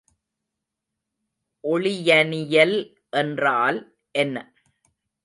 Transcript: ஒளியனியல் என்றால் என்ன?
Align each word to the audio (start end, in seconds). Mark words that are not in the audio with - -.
ஒளியனியல் 1.63 2.75
என்றால் 3.13 3.79
என்ன? 4.15 4.37